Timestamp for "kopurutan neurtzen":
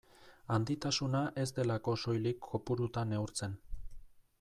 2.49-3.59